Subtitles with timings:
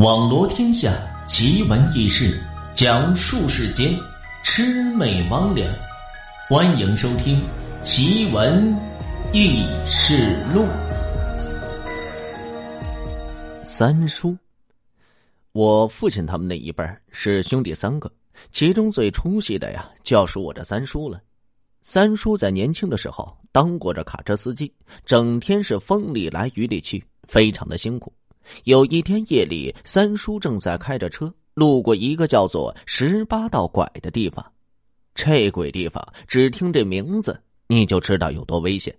[0.00, 2.42] 网罗天下奇闻异事，
[2.72, 3.94] 讲述世间
[4.42, 5.68] 魑魅魍魉。
[6.48, 7.38] 欢迎收听
[7.84, 8.74] 《奇闻
[9.34, 10.62] 异事录》。
[13.62, 14.34] 三叔，
[15.52, 18.10] 我父亲他们那一辈是兄弟三个，
[18.52, 21.20] 其中最出息的呀，就要数我这三叔了。
[21.82, 24.72] 三叔在年轻的时候当过这卡车司机，
[25.04, 28.10] 整天是风里来雨里去，非常的辛苦。
[28.64, 34.44] 有一天夜里，三叔正在开着车，路过一个叫做十八道拐的地方。
[35.14, 38.94] 这鬼地方，只听这名字你就知道有多危险。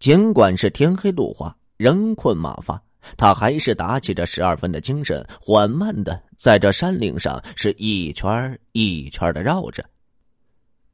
[0.00, 2.80] 尽管是天黑路滑，人困马乏，
[3.16, 9.84] 他还是打起这十二分的精神，缓慢的在这山岭上是一圈一圈的绕着。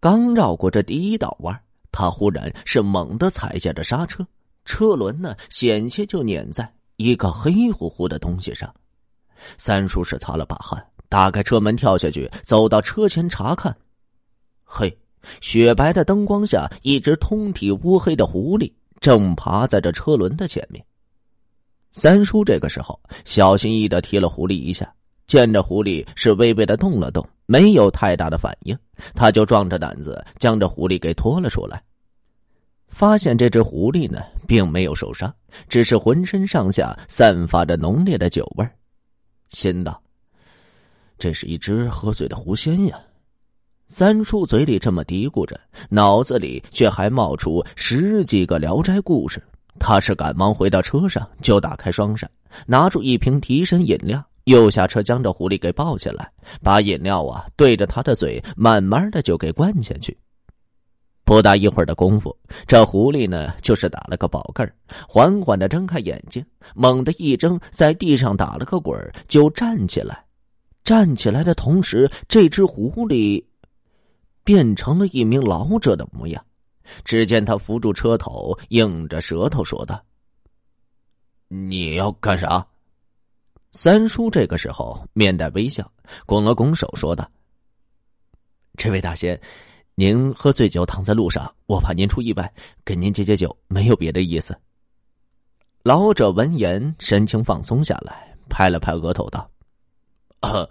[0.01, 1.59] 刚绕过这第一道弯，
[1.93, 4.27] 他忽然是猛地踩下了刹车，
[4.65, 6.71] 车轮呢险些就碾在。
[6.96, 8.73] 一个黑乎乎的东西上，
[9.59, 13.76] 三叔是擦了把汗，打开车门跳下去，走到车前查看。
[14.64, 14.96] 嘿，
[15.40, 20.84] 雪白的灯光下，一只通体乌黑的狐狸正爬在这车轮的前面。
[21.90, 24.92] 三叔这个时候小心翼翼的踢了狐狸一下，
[25.26, 28.76] 见着狐狸是微微的动了动，没有太大的反应，
[29.15, 31.82] 他就壮着胆子将这狐狸给拖了出来。
[32.88, 35.32] 发现这只狐狸呢，并没有受伤，
[35.68, 38.71] 只是浑身上下散发着浓烈的酒味儿。
[39.49, 40.01] 心道
[41.18, 42.99] ：“这是一只喝醉的狐仙呀！”
[43.87, 49.43] 三叔嘴里这么嘀咕着，脑子里却还冒出十几个聊斋故事。
[49.79, 52.30] 他是赶忙回到车上，就打开双扇，
[52.66, 56.30] 拿出一瓶提神饮料，又下车将这狐狸给抱起来，
[56.62, 60.16] 把饮料啊对着他的嘴，慢慢的就给灌下去。
[61.25, 62.37] 不大一会儿的功夫，
[62.67, 64.75] 这狐狸呢，就是打了个饱嗝儿
[65.09, 66.44] 缓缓的睁开眼睛，
[66.75, 70.22] 猛地一睁，在地上打了个滚儿就站起来。
[70.84, 73.43] 站起来的同时，这只狐狸
[74.45, 76.45] 变成了一名老者的模样。
[77.05, 79.99] 只见他扶住车头，硬着舌头说道
[81.49, 82.65] ：“你要干啥？”
[83.73, 85.91] 三叔这个时候面带微笑，
[86.27, 87.27] 拱了拱手，说道
[88.77, 89.41] ：“这位大仙。”
[89.97, 92.53] 您喝醉酒躺在路上，我怕您出意外，
[92.84, 94.56] 给您解解酒，没有别的意思。
[95.84, 99.49] 老者闻言，神情放松下来，拍了拍额头道
[100.41, 100.66] ：“啊，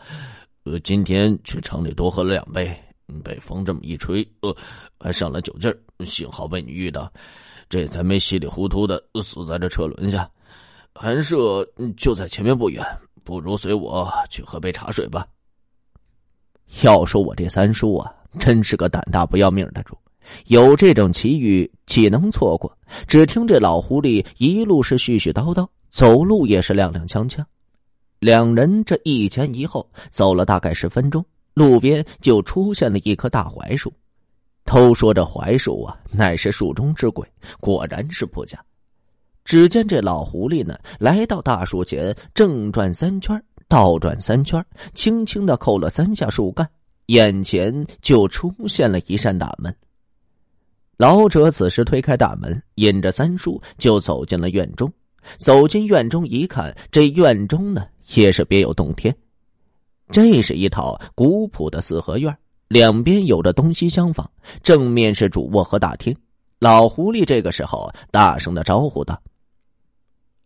[0.65, 2.77] 呃，今天去城里多喝了两杯，
[3.23, 4.53] 被风这么一吹，呃，
[4.99, 6.05] 还上了酒劲儿。
[6.05, 7.09] 幸好被你遇到，
[7.69, 10.29] 这才没稀里糊涂的死在这车轮下。
[10.93, 12.85] 寒舍就在前面不远，
[13.23, 15.25] 不如随我去喝杯茶水吧。
[16.81, 19.97] 要说我这三叔啊。”真是个胆大不要命的主，
[20.47, 22.75] 有这种奇遇岂能错过？
[23.07, 27.43] 只听这老狐狸一路是絮絮叨叨，走路也是踉踉跄跄。
[28.19, 33.91] 两人这一前一后走了大概十分钟，路边就出现了一棵大槐树。
[34.65, 37.27] 都说这槐树啊，乃是树中之鬼，
[37.59, 38.57] 果然是不假。
[39.43, 46.65] 只见这老狐狸呢，来到大树前，正转三圈，倒转三圈，轻轻的扣了三下树干。
[47.07, 49.75] 眼前就出现了一扇大门。
[50.97, 54.91] 老者此时推开大门，引着三叔就走进了院中。
[55.37, 59.15] 走进院中一看，这院中呢也是别有洞天。
[60.11, 62.37] 这是一套古朴的四合院，
[62.67, 64.29] 两边有着东西厢房，
[64.61, 66.15] 正面是主卧和大厅。
[66.59, 69.21] 老狐狸这个时候大声的招呼道：“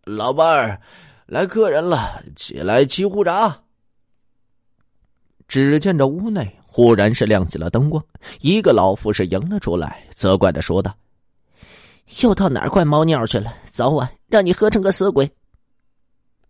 [0.05, 0.81] 老伴儿，
[1.25, 3.63] 来客人了，起来沏壶茶。”
[5.47, 8.03] 只见这屋内忽然是亮起了灯光，
[8.41, 10.93] 一个老妇是迎了出来，责怪的说道
[12.21, 13.53] ：“又到哪儿灌猫尿去了？
[13.65, 15.29] 早晚让你喝成个死鬼！”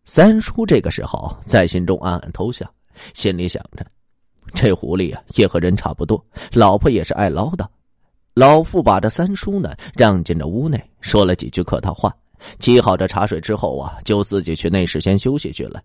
[0.03, 2.65] 三叔这个时候在心中暗暗偷笑，
[3.13, 3.85] 心里想着：
[4.53, 7.67] 这狐狸啊，也和人差不多，老婆也是爱唠叨。
[8.33, 12.15] 老妇把这三叔呢让进了屋内，说了几句客套话，
[12.59, 15.81] 沏好这茶水之后啊，就自己去内室先休息去了。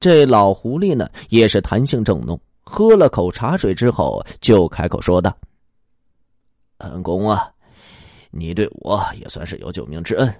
[0.00, 5.36] 这老狐狸呢，也是弹性正浓，喝了口茶水之后，就开口说道
[6.78, 7.50] ：“恩公啊，
[8.30, 10.32] 你对我也算是有救命之恩。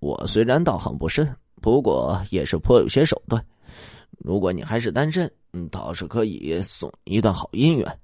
[0.00, 3.42] 我虽然道行不深，不过也是颇有些手段。
[4.18, 5.30] 如果你还是单身，
[5.70, 7.98] 倒是可以送一段好姻缘。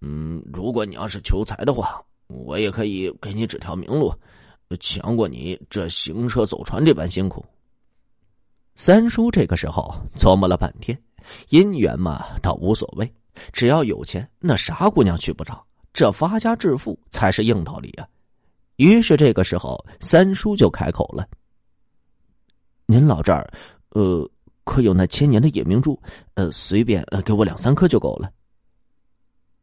[0.00, 4.14] 嗯，如果你要是求财的话，我也可以给你指条明路，
[4.78, 7.44] 强过你这行车走船这般辛苦。”
[8.88, 10.98] 三叔这个时候琢磨了半天，
[11.50, 13.06] 姻缘嘛倒无所谓，
[13.52, 15.62] 只要有钱，那啥姑娘娶不着？
[15.92, 18.08] 这发家致富才是硬道理啊！
[18.76, 21.28] 于是这个时候，三叔就开口了
[22.88, 23.52] ：“您老这儿，
[23.90, 24.26] 呃，
[24.64, 26.00] 可有那千年的夜明珠？
[26.32, 28.30] 呃，随便给我两三颗就够了。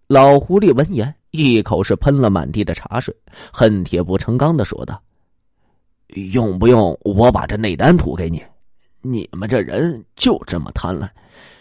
[0.05, 3.11] 老狐狸闻言，一口是喷了满地的茶水，
[3.51, 5.01] 恨铁不成钢的说道
[6.31, 8.39] ：“用不用我把这内丹吐给你？
[9.05, 11.07] 你们这人就这么贪婪，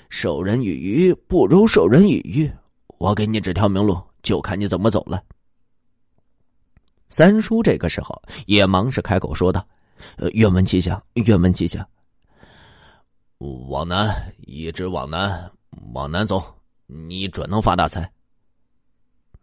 [0.08, 2.50] 授人以鱼不如授人以渔。
[2.98, 5.22] 我给你指条明路，就看你怎么走了。”
[7.10, 9.64] 三叔这个时候也忙是开口说道
[10.16, 11.86] ：“呃，愿闻其详，愿闻其详。
[13.68, 15.50] 往南，一直往南，
[15.92, 16.42] 往南走，
[16.86, 18.10] 你准能发大财。”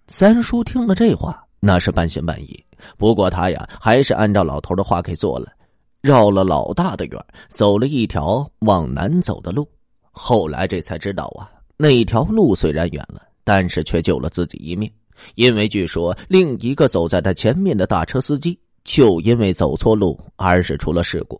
[0.07, 2.65] 三叔听了这话，那是半信半疑。
[2.97, 5.53] 不过他呀，还是按照老头的话给做了，
[6.01, 9.67] 绕了老大的远，走了一条往南走的路。
[10.11, 14.91] 后来这才知道啊，那条路虽然远了，但是却救了自己一命。
[15.35, 21.39] 因为据说另一个走在他前面的大车司机，就因为走错路而是出了事故。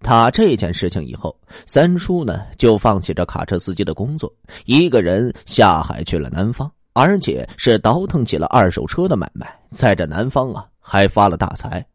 [0.00, 4.32] 他这件事情以后，三叔呢就放弃这卡车司机的工作，
[4.64, 6.70] 一个人下海去了南方。
[6.92, 11.86] 而且是倒腾起了二手车的买卖，在这南方啊，还发了大财。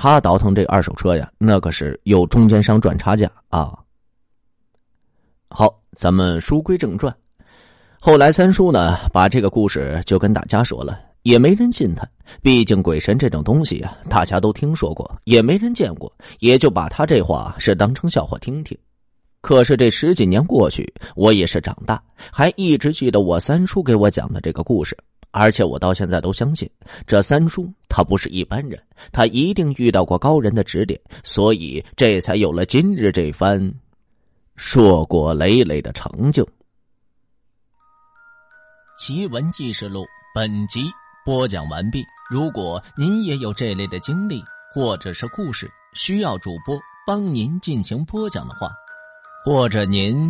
[0.00, 3.76] 他倒腾这二手车呀，那可是有中间商赚差价啊。
[5.50, 7.12] 好，咱们书归正传。
[7.98, 12.08] 后来三叔呢，把这个故事就跟大家说了，也没人信他。
[12.40, 18.78] 毕竟鬼神这种东西啊，大家都听说过，也没人见过，也就把他这话是当成笑话听听。
[19.40, 24.96] 可是这十几年过去，我也是长大，还一直记得我三叔给我讲的这个故事，
[25.30, 26.68] 而且我到现在都相信，
[27.06, 28.82] 这三叔他不是一般人，
[29.12, 33.72] 他一定遇到过高人的指点，所以这才有了今日这番
[34.56, 36.48] 硕果累累的成就。
[38.98, 40.04] 奇闻异事录
[40.34, 40.82] 本集
[41.24, 42.04] 播讲完毕。
[42.30, 44.42] 如果您也有这类的经历
[44.74, 46.76] 或者是故事，需要主播
[47.06, 48.70] 帮您进行播讲的话。
[49.44, 50.28] 或者您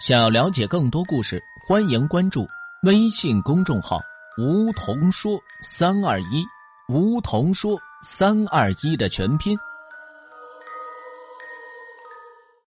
[0.00, 2.46] 想要了解更多故事，欢迎关注
[2.84, 4.00] 微信公众号
[4.36, 6.44] “梧桐说三二一”，
[6.90, 9.56] 梧桐说三二一的全拼。